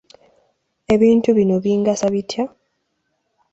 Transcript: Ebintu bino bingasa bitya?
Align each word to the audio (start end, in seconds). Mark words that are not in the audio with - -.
Ebintu 0.93 1.29
bino 1.37 1.55
bingasa 1.63 2.05
bitya? 2.13 2.43